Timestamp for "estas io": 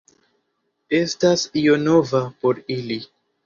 1.01-1.77